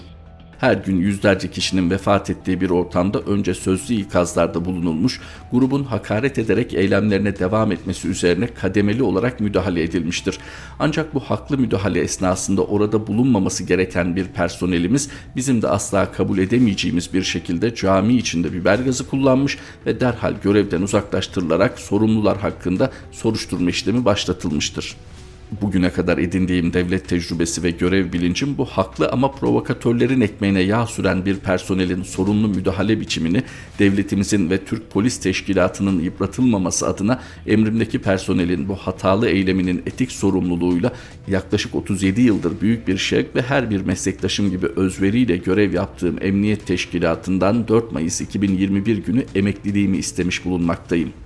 Her 0.65 0.73
gün 0.73 0.97
yüzlerce 0.97 1.51
kişinin 1.51 1.89
vefat 1.89 2.29
ettiği 2.29 2.61
bir 2.61 2.69
ortamda 2.69 3.19
önce 3.19 3.53
sözlü 3.53 3.95
ikazlarda 3.95 4.65
bulunulmuş, 4.65 5.21
grubun 5.51 5.83
hakaret 5.83 6.39
ederek 6.39 6.73
eylemlerine 6.73 7.39
devam 7.39 7.71
etmesi 7.71 8.07
üzerine 8.07 8.47
kademeli 8.47 9.03
olarak 9.03 9.39
müdahale 9.39 9.83
edilmiştir. 9.83 10.37
Ancak 10.79 11.13
bu 11.13 11.19
haklı 11.19 11.57
müdahale 11.57 11.99
esnasında 11.99 12.63
orada 12.63 13.07
bulunmaması 13.07 13.63
gereken 13.63 14.15
bir 14.15 14.25
personelimiz 14.25 15.09
bizim 15.35 15.61
de 15.61 15.67
asla 15.67 16.11
kabul 16.11 16.37
edemeyeceğimiz 16.37 17.13
bir 17.13 17.23
şekilde 17.23 17.75
cami 17.75 18.17
içinde 18.17 18.53
biber 18.53 18.79
gazı 18.79 19.07
kullanmış 19.07 19.57
ve 19.85 19.99
derhal 19.99 20.33
görevden 20.43 20.81
uzaklaştırılarak 20.81 21.79
sorumlular 21.79 22.37
hakkında 22.37 22.91
soruşturma 23.11 23.69
işlemi 23.69 24.05
başlatılmıştır 24.05 24.95
bugüne 25.61 25.89
kadar 25.89 26.17
edindiğim 26.17 26.73
devlet 26.73 27.09
tecrübesi 27.09 27.63
ve 27.63 27.71
görev 27.71 28.13
bilincim 28.13 28.57
bu 28.57 28.65
haklı 28.65 29.09
ama 29.09 29.31
provokatörlerin 29.31 30.21
ekmeğine 30.21 30.61
yağ 30.61 30.85
süren 30.85 31.25
bir 31.25 31.35
personelin 31.35 32.03
sorumlu 32.03 32.47
müdahale 32.47 32.99
biçimini 32.99 33.43
devletimizin 33.79 34.49
ve 34.49 34.65
Türk 34.65 34.91
Polis 34.91 35.19
Teşkilatı'nın 35.19 35.99
yıpratılmaması 35.99 36.87
adına 36.87 37.19
emrimdeki 37.47 37.99
personelin 37.99 38.69
bu 38.69 38.75
hatalı 38.75 39.29
eyleminin 39.29 39.83
etik 39.85 40.11
sorumluluğuyla 40.11 40.91
yaklaşık 41.27 41.75
37 41.75 42.21
yıldır 42.21 42.61
büyük 42.61 42.87
bir 42.87 42.97
şevk 42.97 43.35
ve 43.35 43.41
her 43.41 43.69
bir 43.69 43.81
meslektaşım 43.81 44.49
gibi 44.49 44.67
özveriyle 44.67 45.37
görev 45.37 45.73
yaptığım 45.73 46.17
Emniyet 46.21 46.67
Teşkilatı'ndan 46.67 47.67
4 47.67 47.91
Mayıs 47.91 48.21
2021 48.21 48.97
günü 48.97 49.25
emekliliğimi 49.35 49.97
istemiş 49.97 50.45
bulunmaktayım. 50.45 51.24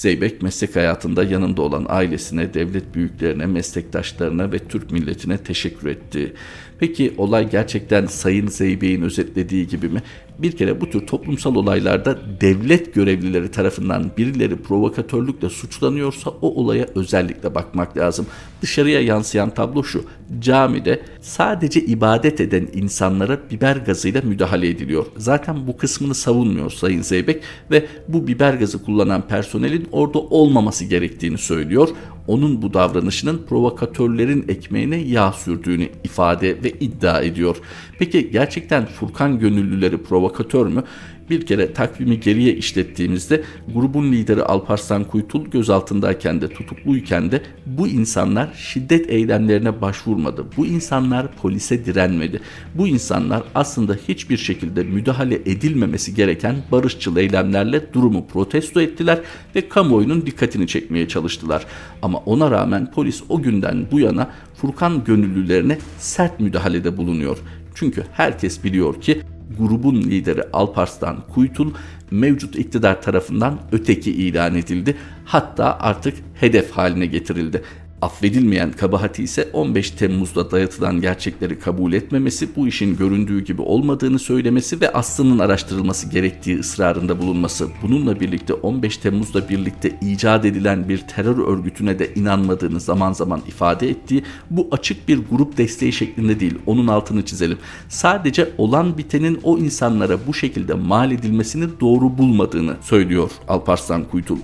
Zeybek 0.00 0.42
meslek 0.42 0.76
hayatında 0.76 1.24
yanında 1.24 1.62
olan 1.62 1.86
ailesine, 1.88 2.54
devlet 2.54 2.94
büyüklerine, 2.94 3.46
meslektaşlarına 3.46 4.52
ve 4.52 4.58
Türk 4.58 4.90
milletine 4.90 5.38
teşekkür 5.38 5.88
etti. 5.88 6.32
Peki 6.78 7.14
olay 7.18 7.50
gerçekten 7.50 8.06
Sayın 8.06 8.46
Zeybek'in 8.46 9.02
özetlediği 9.02 9.66
gibi 9.68 9.88
mi? 9.88 10.02
Bir 10.42 10.52
kere 10.52 10.80
bu 10.80 10.90
tür 10.90 11.06
toplumsal 11.06 11.54
olaylarda 11.54 12.18
devlet 12.40 12.94
görevlileri 12.94 13.50
tarafından 13.50 14.10
birileri 14.18 14.56
provokatörlükle 14.56 15.48
suçlanıyorsa 15.48 16.30
o 16.30 16.54
olaya 16.54 16.86
özellikle 16.94 17.54
bakmak 17.54 17.96
lazım. 17.96 18.26
Dışarıya 18.62 19.00
yansıyan 19.00 19.50
tablo 19.50 19.84
şu. 19.84 20.04
Camide 20.40 21.02
sadece 21.20 21.80
ibadet 21.80 22.40
eden 22.40 22.68
insanlara 22.72 23.38
biber 23.50 23.76
gazıyla 23.76 24.22
müdahale 24.22 24.68
ediliyor. 24.68 25.06
Zaten 25.16 25.66
bu 25.66 25.76
kısmını 25.76 26.14
savunmuyor 26.14 26.70
Sayın 26.70 27.02
Zeybek 27.02 27.42
ve 27.70 27.86
bu 28.08 28.26
biber 28.26 28.54
gazı 28.54 28.84
kullanan 28.84 29.28
personelin 29.28 29.88
orada 29.92 30.18
olmaması 30.18 30.84
gerektiğini 30.84 31.38
söylüyor 31.38 31.88
onun 32.26 32.62
bu 32.62 32.74
davranışının 32.74 33.42
provokatörlerin 33.48 34.44
ekmeğine 34.48 34.96
yağ 34.96 35.32
sürdüğünü 35.32 35.88
ifade 36.04 36.62
ve 36.64 36.70
iddia 36.70 37.20
ediyor. 37.20 37.56
Peki 37.98 38.30
gerçekten 38.30 38.86
Furkan 38.86 39.38
gönüllüleri 39.38 40.02
provokatör 40.02 40.66
mü? 40.66 40.84
Bir 41.30 41.46
kere 41.46 41.72
takvimi 41.72 42.20
geriye 42.20 42.54
işlettiğimizde 42.54 43.42
grubun 43.74 44.12
lideri 44.12 44.42
Alparslan 44.42 45.04
Kuytul 45.04 45.46
gözaltındayken 45.46 46.40
de 46.40 46.48
tutukluyken 46.48 47.30
de 47.30 47.42
bu 47.66 47.88
insanlar 47.88 48.54
şiddet 48.54 49.10
eylemlerine 49.10 49.80
başvurmadı. 49.80 50.44
Bu 50.56 50.66
insanlar 50.66 51.36
polise 51.36 51.84
direnmedi. 51.84 52.40
Bu 52.74 52.88
insanlar 52.88 53.42
aslında 53.54 53.96
hiçbir 54.08 54.36
şekilde 54.36 54.82
müdahale 54.82 55.34
edilmemesi 55.34 56.14
gereken 56.14 56.56
barışçıl 56.72 57.16
eylemlerle 57.16 57.92
durumu 57.92 58.26
protesto 58.26 58.80
ettiler 58.80 59.20
ve 59.54 59.68
kamuoyunun 59.68 60.26
dikkatini 60.26 60.66
çekmeye 60.66 61.08
çalıştılar. 61.08 61.66
Ama 62.02 62.18
ona 62.18 62.50
rağmen 62.50 62.90
polis 62.90 63.22
o 63.28 63.42
günden 63.42 63.86
bu 63.92 64.00
yana 64.00 64.30
Furkan 64.54 65.04
gönüllülerine 65.04 65.78
sert 65.98 66.40
müdahalede 66.40 66.96
bulunuyor. 66.96 67.38
Çünkü 67.74 68.04
herkes 68.12 68.64
biliyor 68.64 69.00
ki 69.00 69.22
grubun 69.58 70.02
lideri 70.02 70.42
Alparslan 70.52 71.16
Kuytul 71.34 71.70
mevcut 72.10 72.56
iktidar 72.56 73.02
tarafından 73.02 73.58
öteki 73.72 74.12
ilan 74.12 74.54
edildi. 74.54 74.96
Hatta 75.24 75.78
artık 75.80 76.14
hedef 76.34 76.70
haline 76.70 77.06
getirildi. 77.06 77.62
Affedilmeyen 78.02 78.72
kabahati 78.72 79.22
ise 79.22 79.48
15 79.52 79.90
Temmuz'da 79.90 80.50
dayatılan 80.50 81.00
gerçekleri 81.00 81.58
kabul 81.58 81.92
etmemesi, 81.92 82.56
bu 82.56 82.68
işin 82.68 82.96
göründüğü 82.96 83.44
gibi 83.44 83.62
olmadığını 83.62 84.18
söylemesi 84.18 84.80
ve 84.80 84.92
aslının 84.92 85.38
araştırılması 85.38 86.08
gerektiği 86.08 86.58
ısrarında 86.58 87.18
bulunması. 87.18 87.68
Bununla 87.82 88.20
birlikte 88.20 88.54
15 88.54 88.96
Temmuz'da 88.96 89.48
birlikte 89.48 89.98
icat 90.00 90.44
edilen 90.44 90.88
bir 90.88 90.98
terör 90.98 91.38
örgütüne 91.38 91.98
de 91.98 92.14
inanmadığını 92.14 92.80
zaman 92.80 93.12
zaman 93.12 93.42
ifade 93.48 93.90
ettiği 93.90 94.24
bu 94.50 94.68
açık 94.72 95.08
bir 95.08 95.20
grup 95.30 95.56
desteği 95.56 95.92
şeklinde 95.92 96.40
değil. 96.40 96.54
Onun 96.66 96.86
altını 96.86 97.24
çizelim. 97.24 97.58
Sadece 97.88 98.50
olan 98.58 98.98
bitenin 98.98 99.40
o 99.42 99.58
insanlara 99.58 100.26
bu 100.26 100.34
şekilde 100.34 100.74
mal 100.74 101.12
edilmesini 101.12 101.80
doğru 101.80 102.18
bulmadığını 102.18 102.76
söylüyor 102.80 103.30
Alparslan 103.48 104.04
Kuytul. 104.04 104.38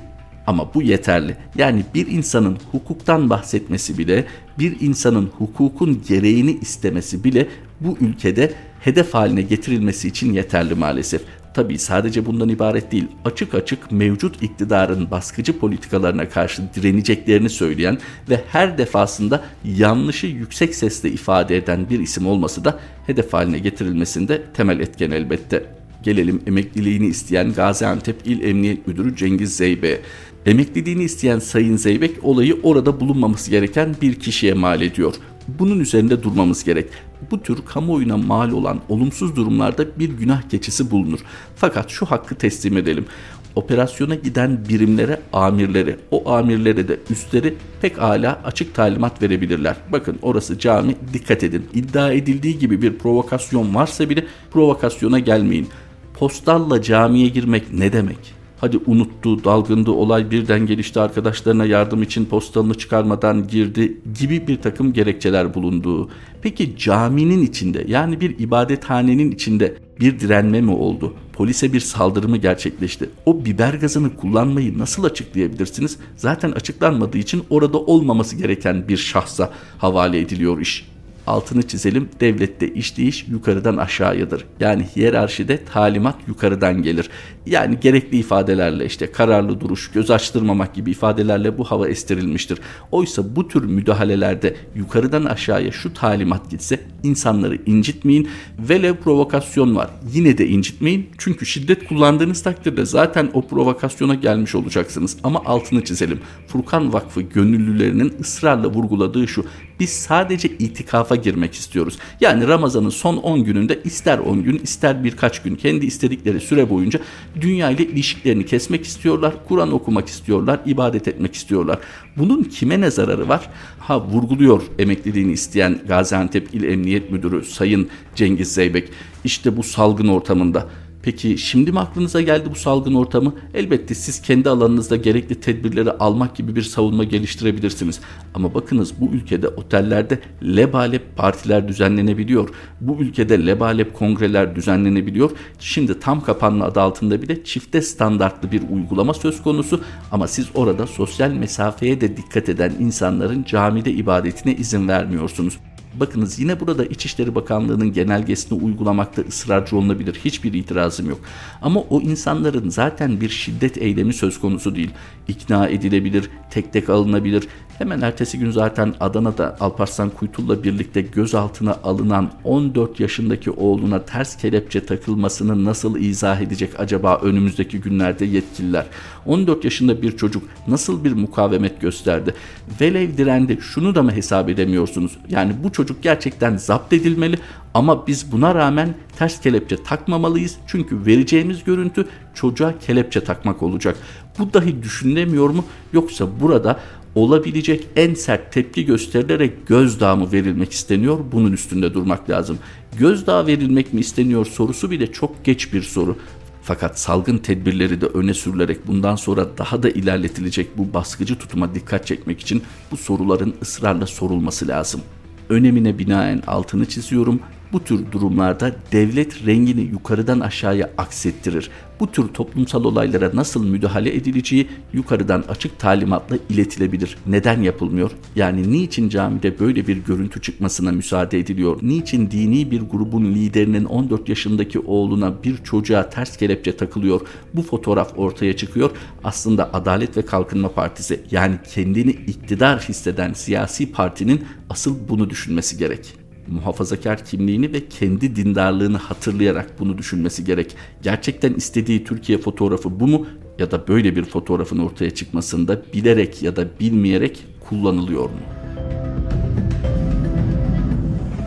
Ama 0.46 0.74
bu 0.74 0.82
yeterli. 0.82 1.36
Yani 1.56 1.84
bir 1.94 2.06
insanın 2.06 2.58
hukuktan 2.72 3.30
bahsetmesi 3.30 3.98
bile, 3.98 4.24
bir 4.58 4.80
insanın 4.80 5.30
hukukun 5.38 6.02
gereğini 6.08 6.58
istemesi 6.60 7.24
bile 7.24 7.48
bu 7.80 7.98
ülkede 8.00 8.52
hedef 8.80 9.14
haline 9.14 9.42
getirilmesi 9.42 10.08
için 10.08 10.32
yeterli 10.32 10.74
maalesef. 10.74 11.22
Tabii 11.54 11.78
sadece 11.78 12.26
bundan 12.26 12.48
ibaret 12.48 12.92
değil. 12.92 13.06
Açık 13.24 13.54
açık 13.54 13.92
mevcut 13.92 14.42
iktidarın 14.42 15.10
baskıcı 15.10 15.58
politikalarına 15.58 16.28
karşı 16.28 16.62
direneceklerini 16.74 17.50
söyleyen 17.50 17.98
ve 18.30 18.40
her 18.48 18.78
defasında 18.78 19.44
yanlışı 19.64 20.26
yüksek 20.26 20.74
sesle 20.74 21.10
ifade 21.10 21.56
eden 21.56 21.90
bir 21.90 22.00
isim 22.00 22.26
olması 22.26 22.64
da 22.64 22.78
hedef 23.06 23.32
haline 23.32 23.58
getirilmesinde 23.58 24.42
temel 24.54 24.80
etken 24.80 25.10
elbette. 25.10 25.64
Gelelim 26.02 26.42
emekliliğini 26.46 27.06
isteyen 27.06 27.52
Gaziantep 27.52 28.16
İl 28.24 28.42
Emniyet 28.42 28.86
Müdürü 28.86 29.16
Cengiz 29.16 29.56
Zeybe. 29.56 30.00
Emekliliğini 30.46 31.04
isteyen 31.04 31.38
Sayın 31.38 31.76
Zeybek 31.76 32.24
olayı 32.24 32.58
orada 32.62 33.00
bulunmaması 33.00 33.50
gereken 33.50 33.96
bir 34.02 34.14
kişiye 34.14 34.54
mal 34.54 34.80
ediyor. 34.80 35.14
Bunun 35.48 35.80
üzerinde 35.80 36.22
durmamız 36.22 36.64
gerek. 36.64 36.86
Bu 37.30 37.42
tür 37.42 37.58
kamuoyuna 37.66 38.16
mal 38.16 38.52
olan 38.52 38.80
olumsuz 38.88 39.36
durumlarda 39.36 39.98
bir 39.98 40.08
günah 40.08 40.42
keçisi 40.42 40.90
bulunur. 40.90 41.20
Fakat 41.56 41.90
şu 41.90 42.06
hakkı 42.06 42.34
teslim 42.34 42.76
edelim. 42.76 43.06
Operasyona 43.54 44.14
giden 44.14 44.68
birimlere 44.68 45.20
amirleri, 45.32 45.96
o 46.10 46.30
amirlere 46.32 46.88
de 46.88 46.98
üstleri 47.10 47.54
pek 47.82 47.98
hala 47.98 48.40
açık 48.44 48.74
talimat 48.74 49.22
verebilirler. 49.22 49.76
Bakın 49.92 50.18
orası 50.22 50.58
cami 50.58 50.96
dikkat 51.12 51.44
edin. 51.44 51.66
İddia 51.74 52.12
edildiği 52.12 52.58
gibi 52.58 52.82
bir 52.82 52.98
provokasyon 52.98 53.74
varsa 53.74 54.10
bile 54.10 54.26
provokasyona 54.50 55.18
gelmeyin. 55.18 55.68
Postalla 56.14 56.82
camiye 56.82 57.28
girmek 57.28 57.72
ne 57.72 57.92
demek? 57.92 58.36
Hadi 58.60 58.78
unuttu, 58.86 59.44
dalgındı, 59.44 59.90
olay 59.90 60.30
birden 60.30 60.66
gelişti 60.66 61.00
arkadaşlarına 61.00 61.64
yardım 61.64 62.02
için 62.02 62.24
postalını 62.24 62.74
çıkarmadan 62.74 63.48
girdi 63.48 64.00
gibi 64.18 64.46
bir 64.46 64.62
takım 64.62 64.92
gerekçeler 64.92 65.54
bulunduğu. 65.54 66.10
Peki 66.42 66.76
caminin 66.76 67.42
içinde 67.42 67.84
yani 67.88 68.20
bir 68.20 68.38
ibadethanenin 68.38 69.30
içinde 69.30 69.76
bir 70.00 70.20
direnme 70.20 70.60
mi 70.60 70.70
oldu? 70.70 71.14
Polise 71.32 71.72
bir 71.72 71.80
saldırı 71.80 72.28
mı 72.28 72.36
gerçekleşti? 72.36 73.10
O 73.26 73.44
biber 73.44 73.74
gazını 73.74 74.16
kullanmayı 74.16 74.78
nasıl 74.78 75.04
açıklayabilirsiniz? 75.04 75.98
Zaten 76.16 76.52
açıklanmadığı 76.52 77.18
için 77.18 77.44
orada 77.50 77.78
olmaması 77.78 78.36
gereken 78.36 78.88
bir 78.88 78.96
şahsa 78.96 79.50
havale 79.78 80.20
ediliyor 80.20 80.60
iş 80.60 80.95
altını 81.26 81.62
çizelim 81.62 82.08
devlette 82.20 82.72
işleyiş 82.72 83.28
yukarıdan 83.28 83.76
aşağıyadır. 83.76 84.44
Yani 84.60 84.86
hiyerarşide 84.96 85.64
talimat 85.64 86.16
yukarıdan 86.28 86.82
gelir. 86.82 87.10
Yani 87.46 87.80
gerekli 87.80 88.18
ifadelerle 88.18 88.86
işte 88.86 89.12
kararlı 89.12 89.60
duruş, 89.60 89.90
göz 89.90 90.10
açtırmamak 90.10 90.74
gibi 90.74 90.90
ifadelerle 90.90 91.58
bu 91.58 91.64
hava 91.64 91.88
estirilmiştir. 91.88 92.58
Oysa 92.90 93.36
bu 93.36 93.48
tür 93.48 93.64
müdahalelerde 93.64 94.56
yukarıdan 94.74 95.24
aşağıya 95.24 95.72
şu 95.72 95.94
talimat 95.94 96.50
gitse 96.50 96.80
insanları 97.02 97.58
incitmeyin. 97.66 98.28
Velev 98.58 98.94
provokasyon 98.94 99.76
var. 99.76 99.90
Yine 100.12 100.38
de 100.38 100.46
incitmeyin. 100.46 101.10
Çünkü 101.18 101.46
şiddet 101.46 101.88
kullandığınız 101.88 102.42
takdirde 102.42 102.86
zaten 102.86 103.30
o 103.32 103.42
provokasyona 103.46 104.14
gelmiş 104.14 104.54
olacaksınız. 104.54 105.16
Ama 105.24 105.42
altını 105.44 105.84
çizelim. 105.84 106.20
Furkan 106.46 106.92
Vakfı 106.92 107.22
gönüllülerinin 107.22 108.12
ısrarla 108.20 108.68
vurguladığı 108.68 109.28
şu. 109.28 109.44
Biz 109.80 109.90
sadece 109.90 110.48
itikafa 110.48 111.16
girmek 111.16 111.54
istiyoruz. 111.54 111.98
Yani 112.20 112.48
Ramazan'ın 112.48 112.90
son 112.90 113.16
10 113.16 113.44
gününde 113.44 113.82
ister 113.84 114.18
10 114.18 114.42
gün 114.42 114.58
ister 114.58 115.04
birkaç 115.04 115.42
gün 115.42 115.54
kendi 115.54 115.86
istedikleri 115.86 116.40
süre 116.40 116.70
boyunca 116.70 117.00
dünya 117.40 117.70
ile 117.70 117.86
ilişkilerini 117.86 118.46
kesmek 118.46 118.84
istiyorlar. 118.84 119.34
Kur'an 119.48 119.72
okumak 119.72 120.08
istiyorlar, 120.08 120.60
ibadet 120.66 121.08
etmek 121.08 121.34
istiyorlar. 121.34 121.78
Bunun 122.16 122.44
kime 122.44 122.80
ne 122.80 122.90
zararı 122.90 123.28
var? 123.28 123.50
Ha 123.78 124.00
vurguluyor 124.00 124.62
emekliliğini 124.78 125.32
isteyen 125.32 125.80
Gaziantep 125.88 126.54
İl 126.54 126.64
Emniyet 126.64 127.10
Müdürü 127.10 127.44
Sayın 127.44 127.88
Cengiz 128.14 128.54
Zeybek. 128.54 128.88
İşte 129.24 129.56
bu 129.56 129.62
salgın 129.62 130.08
ortamında 130.08 130.68
Peki 131.06 131.38
şimdi 131.38 131.72
mi 131.72 131.80
aklınıza 131.80 132.20
geldi 132.20 132.50
bu 132.50 132.54
salgın 132.54 132.94
ortamı? 132.94 133.34
Elbette 133.54 133.94
siz 133.94 134.22
kendi 134.22 134.50
alanınızda 134.50 134.96
gerekli 134.96 135.34
tedbirleri 135.34 135.90
almak 135.90 136.36
gibi 136.36 136.56
bir 136.56 136.62
savunma 136.62 137.04
geliştirebilirsiniz. 137.04 138.00
Ama 138.34 138.54
bakınız 138.54 139.00
bu 139.00 139.06
ülkede 139.06 139.48
otellerde 139.48 140.18
lebalep 140.42 141.16
partiler 141.16 141.68
düzenlenebiliyor. 141.68 142.48
Bu 142.80 142.96
ülkede 143.00 143.46
lebalep 143.46 143.94
kongreler 143.94 144.56
düzenlenebiliyor. 144.56 145.30
Şimdi 145.58 146.00
tam 146.00 146.24
kapanma 146.24 146.64
adı 146.64 146.80
altında 146.80 147.22
bile 147.22 147.44
çifte 147.44 147.82
standartlı 147.82 148.52
bir 148.52 148.62
uygulama 148.70 149.14
söz 149.14 149.42
konusu. 149.42 149.80
Ama 150.12 150.26
siz 150.26 150.48
orada 150.54 150.86
sosyal 150.86 151.30
mesafeye 151.30 152.00
de 152.00 152.16
dikkat 152.16 152.48
eden 152.48 152.72
insanların 152.80 153.44
camide 153.44 153.92
ibadetine 153.92 154.54
izin 154.54 154.88
vermiyorsunuz. 154.88 155.58
Bakınız 156.00 156.38
yine 156.38 156.60
burada 156.60 156.84
İçişleri 156.84 157.34
Bakanlığı'nın 157.34 157.92
genelgesini 157.92 158.62
uygulamakta 158.62 159.22
ısrarcı 159.22 159.76
olunabilir. 159.76 160.20
Hiçbir 160.24 160.52
itirazım 160.52 161.08
yok. 161.08 161.20
Ama 161.62 161.80
o 161.80 162.00
insanların 162.00 162.70
zaten 162.70 163.20
bir 163.20 163.28
şiddet 163.28 163.78
eylemi 163.78 164.14
söz 164.14 164.40
konusu 164.40 164.76
değil. 164.76 164.90
İkna 165.28 165.68
edilebilir, 165.68 166.30
tek 166.50 166.72
tek 166.72 166.90
alınabilir. 166.90 167.48
Hemen 167.78 168.00
ertesi 168.00 168.38
gün 168.38 168.50
zaten 168.50 168.94
Adana'da 169.00 169.56
Alparslan 169.60 170.10
Kuytul'la 170.10 170.62
birlikte 170.64 171.00
gözaltına 171.02 171.76
alınan 171.84 172.30
14 172.44 173.00
yaşındaki 173.00 173.50
oğluna 173.50 174.04
ters 174.04 174.36
kelepçe 174.36 174.86
takılmasını 174.86 175.64
nasıl 175.64 175.96
izah 175.96 176.40
edecek 176.40 176.80
acaba 176.80 177.20
önümüzdeki 177.22 177.80
günlerde 177.80 178.24
yetkililer? 178.24 178.86
14 179.26 179.64
yaşında 179.64 180.02
bir 180.02 180.16
çocuk 180.16 180.42
nasıl 180.68 181.04
bir 181.04 181.12
mukavemet 181.12 181.80
gösterdi? 181.80 182.34
Velev 182.80 183.16
direndi 183.16 183.58
şunu 183.60 183.94
da 183.94 184.02
mı 184.02 184.12
hesap 184.12 184.48
edemiyorsunuz? 184.48 185.18
Yani 185.28 185.52
bu 185.64 185.72
çocuk 185.72 186.02
gerçekten 186.02 186.56
zapt 186.56 186.92
edilmeli 186.92 187.38
ama 187.74 188.06
biz 188.06 188.32
buna 188.32 188.54
rağmen 188.54 188.94
ters 189.18 189.40
kelepçe 189.40 189.82
takmamalıyız. 189.82 190.56
Çünkü 190.66 191.06
vereceğimiz 191.06 191.64
görüntü 191.64 192.06
çocuğa 192.34 192.78
kelepçe 192.78 193.24
takmak 193.24 193.62
olacak. 193.62 193.96
Bu 194.38 194.52
dahi 194.52 194.82
düşünülemiyor 194.82 195.50
mu? 195.50 195.64
Yoksa 195.92 196.40
burada 196.40 196.80
olabilecek 197.14 197.86
en 197.96 198.14
sert 198.14 198.52
tepki 198.52 198.84
gösterilerek 198.86 199.66
gözdağı 199.66 200.16
mı 200.16 200.32
verilmek 200.32 200.72
isteniyor? 200.72 201.18
Bunun 201.32 201.52
üstünde 201.52 201.94
durmak 201.94 202.30
lazım. 202.30 202.58
Gözdağı 202.98 203.46
verilmek 203.46 203.92
mi 203.92 204.00
isteniyor 204.00 204.46
sorusu 204.46 204.90
bile 204.90 205.12
çok 205.12 205.44
geç 205.44 205.72
bir 205.72 205.82
soru. 205.82 206.16
Fakat 206.62 207.00
salgın 207.00 207.38
tedbirleri 207.38 208.00
de 208.00 208.06
öne 208.06 208.34
sürülerek 208.34 208.86
bundan 208.86 209.16
sonra 209.16 209.58
daha 209.58 209.82
da 209.82 209.90
ilerletilecek 209.90 210.78
bu 210.78 210.94
baskıcı 210.94 211.38
tutuma 211.38 211.74
dikkat 211.74 212.06
çekmek 212.06 212.40
için 212.40 212.62
bu 212.90 212.96
soruların 212.96 213.54
ısrarla 213.62 214.06
sorulması 214.06 214.68
lazım. 214.68 215.00
Önemine 215.48 215.98
binaen 215.98 216.42
altını 216.46 216.86
çiziyorum. 216.86 217.40
Bu 217.72 217.84
tür 217.84 218.12
durumlarda 218.12 218.76
devlet 218.92 219.46
rengini 219.46 219.80
yukarıdan 219.80 220.40
aşağıya 220.40 220.90
aksettirir. 220.98 221.70
Bu 222.00 222.12
tür 222.12 222.28
toplumsal 222.28 222.84
olaylara 222.84 223.30
nasıl 223.34 223.66
müdahale 223.66 224.16
edileceği 224.16 224.68
yukarıdan 224.92 225.44
açık 225.48 225.78
talimatla 225.78 226.36
iletilebilir. 226.48 227.16
Neden 227.26 227.62
yapılmıyor? 227.62 228.10
Yani 228.36 228.72
niçin 228.72 229.08
camide 229.08 229.60
böyle 229.60 229.86
bir 229.86 229.96
görüntü 229.96 230.42
çıkmasına 230.42 230.92
müsaade 230.92 231.38
ediliyor? 231.38 231.78
Niçin 231.82 232.30
dini 232.30 232.70
bir 232.70 232.80
grubun 232.80 233.24
liderinin 233.24 233.84
14 233.84 234.28
yaşındaki 234.28 234.78
oğluna 234.78 235.42
bir 235.42 235.56
çocuğa 235.56 236.10
ters 236.10 236.36
kelepçe 236.36 236.76
takılıyor? 236.76 237.20
Bu 237.54 237.62
fotoğraf 237.62 238.18
ortaya 238.18 238.56
çıkıyor. 238.56 238.90
Aslında 239.24 239.74
Adalet 239.74 240.16
ve 240.16 240.22
Kalkınma 240.22 240.68
Partisi 240.68 241.20
yani 241.30 241.54
kendini 241.74 242.10
iktidar 242.10 242.80
hisseden 242.80 243.32
siyasi 243.32 243.92
partinin 243.92 244.44
asıl 244.70 245.08
bunu 245.08 245.30
düşünmesi 245.30 245.78
gerek 245.78 246.25
muhafazakar 246.48 247.24
kimliğini 247.24 247.72
ve 247.72 247.88
kendi 247.88 248.36
dindarlığını 248.36 248.96
hatırlayarak 248.96 249.80
bunu 249.80 249.98
düşünmesi 249.98 250.44
gerek. 250.44 250.76
Gerçekten 251.02 251.54
istediği 251.54 252.04
Türkiye 252.04 252.38
fotoğrafı 252.38 253.00
bu 253.00 253.06
mu 253.06 253.26
ya 253.58 253.70
da 253.70 253.88
böyle 253.88 254.16
bir 254.16 254.24
fotoğrafın 254.24 254.78
ortaya 254.78 255.10
çıkmasında 255.10 255.82
bilerek 255.94 256.42
ya 256.42 256.56
da 256.56 256.66
bilmeyerek 256.80 257.46
kullanılıyor 257.68 258.24
mu? 258.24 258.40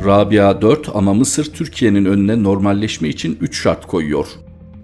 Rabia 0.06 0.62
4 0.62 0.90
ama 0.96 1.14
Mısır 1.14 1.54
Türkiye'nin 1.54 2.06
önüne 2.06 2.44
normalleşme 2.44 3.10
için 3.10 3.38
3 3.42 3.62
şart 3.62 3.86
koyuyor. 3.86 4.28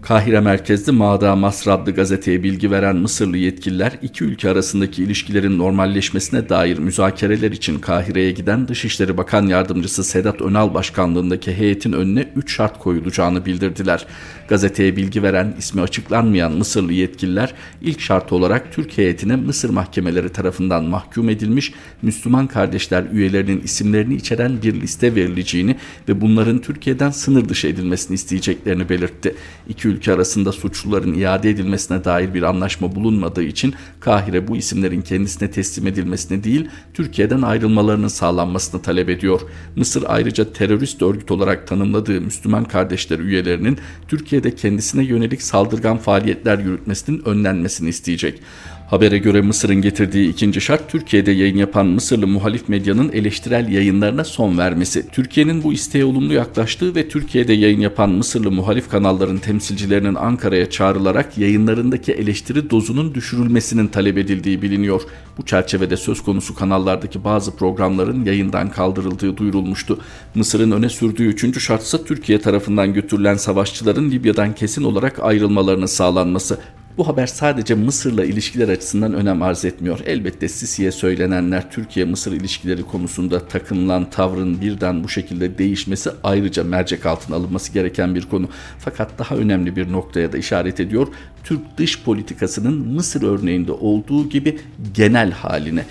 Kahire 0.05 0.39
merkezli 0.39 0.91
Mağda 0.91 1.35
Masr 1.35 1.67
adlı 1.67 1.91
gazeteye 1.91 2.43
bilgi 2.43 2.71
veren 2.71 2.95
Mısırlı 2.95 3.37
yetkililer 3.37 3.91
iki 4.01 4.23
ülke 4.23 4.49
arasındaki 4.49 5.03
ilişkilerin 5.03 5.59
normalleşmesine 5.59 6.49
dair 6.49 6.77
müzakereler 6.77 7.51
için 7.51 7.79
Kahire'ye 7.79 8.31
giden 8.31 8.67
Dışişleri 8.67 9.17
Bakan 9.17 9.47
Yardımcısı 9.47 10.03
Sedat 10.03 10.41
Önal 10.41 10.73
başkanlığındaki 10.73 11.53
heyetin 11.53 11.93
önüne 11.93 12.27
3 12.35 12.55
şart 12.55 12.79
koyulacağını 12.79 13.45
bildirdiler. 13.45 14.05
Gazeteye 14.47 14.95
bilgi 14.95 15.23
veren 15.23 15.55
ismi 15.57 15.81
açıklanmayan 15.81 16.51
Mısırlı 16.51 16.93
yetkililer 16.93 17.53
ilk 17.81 18.01
şart 18.01 18.31
olarak 18.31 18.73
Türk 18.73 18.97
heyetine 18.97 19.35
Mısır 19.35 19.69
mahkemeleri 19.69 20.29
tarafından 20.29 20.83
mahkum 20.83 21.29
edilmiş 21.29 21.73
Müslüman 22.01 22.47
kardeşler 22.47 23.03
üyelerinin 23.13 23.61
isimlerini 23.61 24.15
içeren 24.15 24.61
bir 24.61 24.81
liste 24.81 25.15
verileceğini 25.15 25.75
ve 26.09 26.21
bunların 26.21 26.61
Türkiye'den 26.61 27.09
sınır 27.09 27.49
dışı 27.49 27.67
edilmesini 27.67 28.15
isteyeceklerini 28.15 28.89
belirtti. 28.89 29.35
İki 29.69 29.94
ülke 29.95 30.13
arasında 30.13 30.51
suçluların 30.51 31.13
iade 31.13 31.49
edilmesine 31.49 32.03
dair 32.03 32.33
bir 32.33 32.43
anlaşma 32.43 32.95
bulunmadığı 32.95 33.43
için 33.43 33.73
Kahire 33.99 34.47
bu 34.47 34.57
isimlerin 34.57 35.01
kendisine 35.01 35.51
teslim 35.51 35.87
edilmesini 35.87 36.43
değil 36.43 36.69
Türkiye'den 36.93 37.41
ayrılmalarının 37.41 38.07
sağlanmasını 38.07 38.81
talep 38.81 39.09
ediyor. 39.09 39.41
Mısır 39.75 40.03
ayrıca 40.07 40.53
terörist 40.53 41.01
örgüt 41.01 41.31
olarak 41.31 41.67
tanımladığı 41.67 42.21
Müslüman 42.21 42.63
kardeşler 42.63 43.19
üyelerinin 43.19 43.77
Türkiye'de 44.07 44.55
kendisine 44.55 45.03
yönelik 45.03 45.41
saldırgan 45.41 45.97
faaliyetler 45.97 46.59
yürütmesinin 46.59 47.25
önlenmesini 47.25 47.89
isteyecek. 47.89 48.41
Habere 48.87 49.17
göre 49.17 49.41
Mısır'ın 49.41 49.81
getirdiği 49.81 50.29
ikinci 50.29 50.61
şart 50.61 50.91
Türkiye'de 50.91 51.31
yayın 51.31 51.57
yapan 51.57 51.85
Mısırlı 51.85 52.27
muhalif 52.27 52.69
medyanın 52.69 53.11
eleştirel 53.11 53.69
yayınlarına 53.69 54.23
son 54.23 54.57
vermesi. 54.57 55.07
Türkiye'nin 55.11 55.63
bu 55.63 55.73
isteğe 55.73 56.05
olumlu 56.05 56.33
yaklaştığı 56.33 56.95
ve 56.95 57.07
Türkiye'de 57.07 57.53
yayın 57.53 57.79
yapan 57.79 58.09
Mısırlı 58.09 58.51
muhalif 58.51 58.89
kanalların 58.89 59.37
temsilcilerinin 59.37 60.15
Ankara'ya 60.15 60.69
çağrılarak 60.69 61.37
yayınlarındaki 61.37 62.11
eleştiri 62.11 62.69
dozunun 62.69 63.13
düşürülmesinin 63.13 63.87
talep 63.87 64.17
edildiği 64.17 64.61
biliniyor. 64.61 65.01
Bu 65.37 65.45
çerçevede 65.45 65.97
söz 65.97 66.23
konusu 66.23 66.55
kanallardaki 66.55 67.23
bazı 67.23 67.55
programların 67.55 68.25
yayından 68.25 68.71
kaldırıldığı 68.71 69.37
duyurulmuştu. 69.37 69.99
Mısır'ın 70.35 70.71
öne 70.71 70.89
sürdüğü 70.89 71.25
üçüncü 71.25 71.61
şartsa 71.61 72.03
Türkiye 72.03 72.41
tarafından 72.41 72.93
götürülen 72.93 73.35
savaşçıların 73.35 74.11
Libya'dan 74.11 74.55
kesin 74.55 74.83
olarak 74.83 75.19
ayrılmalarının 75.19 75.85
sağlanması. 75.85 76.59
Bu 76.97 77.07
haber 77.07 77.27
sadece 77.27 77.75
Mısır'la 77.75 78.25
ilişkiler 78.25 78.69
açısından 78.69 79.13
önem 79.13 79.41
arz 79.41 79.65
etmiyor. 79.65 79.99
Elbette 80.05 80.47
Sisi'ye 80.47 80.91
söylenenler 80.91 81.71
Türkiye-Mısır 81.71 82.31
ilişkileri 82.31 82.83
konusunda 82.83 83.47
takınılan 83.47 84.09
tavrın 84.09 84.61
birden 84.61 85.03
bu 85.03 85.09
şekilde 85.09 85.57
değişmesi 85.57 86.09
ayrıca 86.23 86.63
mercek 86.63 87.05
altına 87.05 87.35
alınması 87.35 87.73
gereken 87.73 88.15
bir 88.15 88.21
konu. 88.21 88.49
Fakat 88.79 89.19
daha 89.19 89.35
önemli 89.35 89.75
bir 89.75 89.91
noktaya 89.91 90.33
da 90.33 90.37
işaret 90.37 90.79
ediyor. 90.79 91.07
Türk 91.43 91.77
dış 91.77 92.03
politikasının 92.03 92.87
Mısır 92.87 93.23
örneğinde 93.23 93.71
olduğu 93.71 94.29
gibi 94.29 94.59
genel 94.93 95.31
haline 95.31 95.85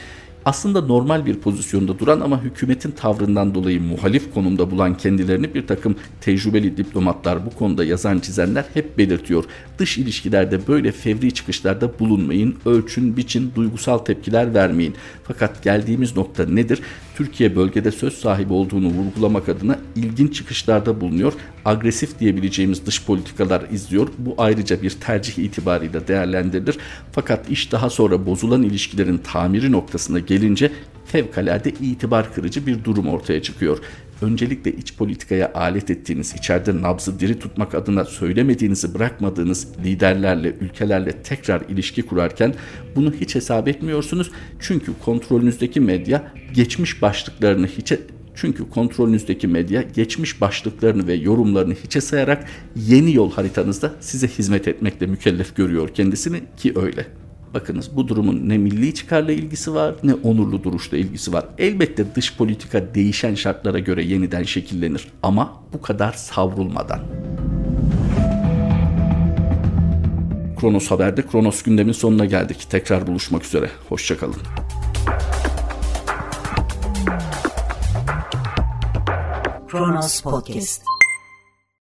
aslında 0.44 0.80
normal 0.80 1.26
bir 1.26 1.34
pozisyonda 1.34 1.98
duran 1.98 2.20
ama 2.20 2.42
hükümetin 2.42 2.90
tavrından 2.90 3.54
dolayı 3.54 3.82
muhalif 3.82 4.34
konumda 4.34 4.70
bulan 4.70 4.96
kendilerini 4.96 5.54
bir 5.54 5.66
takım 5.66 5.96
tecrübeli 6.20 6.76
diplomatlar 6.76 7.46
bu 7.46 7.50
konuda 7.50 7.84
yazan 7.84 8.18
çizenler 8.18 8.64
hep 8.74 8.98
belirtiyor. 8.98 9.44
Dış 9.78 9.98
ilişkilerde 9.98 10.66
böyle 10.68 10.92
fevri 10.92 11.34
çıkışlarda 11.34 11.98
bulunmayın, 11.98 12.56
ölçün, 12.66 13.16
biçin, 13.16 13.52
duygusal 13.54 13.98
tepkiler 13.98 14.54
vermeyin. 14.54 14.94
Fakat 15.24 15.62
geldiğimiz 15.62 16.16
nokta 16.16 16.46
nedir? 16.46 16.80
Türkiye 17.16 17.56
bölgede 17.56 17.90
söz 17.90 18.14
sahibi 18.14 18.52
olduğunu 18.52 18.86
vurgulamak 18.86 19.48
adına 19.48 19.78
ilginç 19.96 20.34
çıkışlarda 20.34 21.00
bulunuyor. 21.00 21.32
Agresif 21.64 22.20
diyebileceğimiz 22.20 22.86
dış 22.86 23.04
politikalar 23.04 23.62
izliyor. 23.72 24.08
Bu 24.18 24.34
ayrıca 24.38 24.82
bir 24.82 24.90
tercih 24.90 25.38
itibariyle 25.38 26.08
değerlendirilir. 26.08 26.78
Fakat 27.12 27.50
iş 27.50 27.72
daha 27.72 27.90
sonra 27.90 28.26
bozulan 28.26 28.62
ilişkilerin 28.62 29.18
tamiri 29.18 29.72
noktasına 29.72 30.18
gelince 30.18 30.70
fevkalade 31.06 31.70
itibar 31.70 32.34
kırıcı 32.34 32.66
bir 32.66 32.84
durum 32.84 33.08
ortaya 33.08 33.42
çıkıyor. 33.42 33.78
Öncelikle 34.24 34.72
iç 34.72 34.96
politikaya 34.96 35.52
alet 35.54 35.90
ettiğiniz, 35.90 36.34
içeride 36.38 36.82
nabzı 36.82 37.20
diri 37.20 37.38
tutmak 37.38 37.74
adına 37.74 38.04
söylemediğinizi 38.04 38.94
bırakmadığınız 38.94 39.68
liderlerle, 39.84 40.56
ülkelerle 40.60 41.12
tekrar 41.12 41.60
ilişki 41.60 42.02
kurarken 42.02 42.54
bunu 42.96 43.12
hiç 43.20 43.34
hesap 43.34 43.68
etmiyorsunuz. 43.68 44.30
Çünkü 44.60 44.92
kontrolünüzdeki 45.04 45.80
medya 45.80 46.32
geçmiş 46.54 47.02
başlıklarını 47.02 47.66
hiçe 47.66 48.00
çünkü 48.34 48.70
kontrolünüzdeki 48.70 49.48
medya 49.48 49.82
geçmiş 49.82 50.40
başlıklarını 50.40 51.06
ve 51.06 51.14
yorumlarını 51.14 51.74
hiçe 51.74 52.00
sayarak 52.00 52.48
yeni 52.76 53.14
yol 53.14 53.32
haritanızda 53.32 53.92
size 54.00 54.28
hizmet 54.28 54.68
etmekle 54.68 55.06
mükellef 55.06 55.56
görüyor 55.56 55.88
kendisini 55.88 56.40
ki 56.56 56.72
öyle. 56.76 57.06
Bakınız 57.54 57.96
bu 57.96 58.08
durumun 58.08 58.48
ne 58.48 58.58
milli 58.58 58.94
çıkarla 58.94 59.32
ilgisi 59.32 59.74
var 59.74 59.94
ne 60.02 60.14
onurlu 60.14 60.64
duruşla 60.64 60.96
ilgisi 60.96 61.32
var. 61.32 61.46
Elbette 61.58 62.14
dış 62.14 62.36
politika 62.36 62.94
değişen 62.94 63.34
şartlara 63.34 63.78
göre 63.78 64.04
yeniden 64.04 64.42
şekillenir 64.42 65.08
ama 65.22 65.62
bu 65.72 65.82
kadar 65.82 66.12
savrulmadan. 66.12 67.00
Kronos 70.60 70.90
Haber'de 70.90 71.26
Kronos 71.26 71.62
gündemin 71.62 71.92
sonuna 71.92 72.24
geldik. 72.24 72.66
Tekrar 72.70 73.06
buluşmak 73.06 73.44
üzere. 73.44 73.70
Hoşçakalın. 73.88 74.36
Kronos 79.68 80.20
Podcast 80.20 80.82